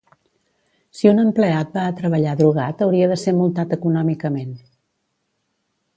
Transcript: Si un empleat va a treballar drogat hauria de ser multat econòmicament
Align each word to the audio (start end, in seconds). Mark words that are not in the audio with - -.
Si 0.99 1.09
un 1.09 1.21
empleat 1.23 1.75
va 1.79 1.83
a 1.89 1.93
treballar 1.99 2.33
drogat 2.41 2.83
hauria 2.87 3.11
de 3.15 3.21
ser 3.27 3.37
multat 3.43 3.77
econòmicament 3.81 4.57